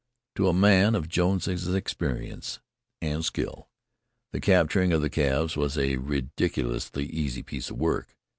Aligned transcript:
To 0.33 0.47
a 0.47 0.53
man 0.53 0.95
of 0.95 1.07
Jones's 1.07 1.71
experience 1.75 2.59
and 3.03 3.23
skill, 3.23 3.69
the 4.31 4.39
capturing 4.41 4.93
of 4.93 5.03
the 5.03 5.11
calves 5.11 5.55
was 5.55 5.77
a 5.77 5.97
ridiculously 5.97 7.05
easy 7.05 7.43
piece 7.43 7.69
of 7.69 7.77
work. 7.77 8.15